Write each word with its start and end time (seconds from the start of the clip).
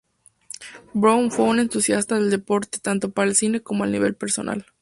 Brown 0.95 1.29
fue 1.29 1.45
un 1.45 1.59
entusiasta 1.59 2.15
del 2.15 2.31
deporte, 2.31 2.79
tanto 2.79 3.13
en 3.15 3.21
el 3.29 3.35
cine 3.35 3.61
como 3.61 3.83
a 3.83 3.87
nivel 3.87 4.15
personal. 4.15 4.65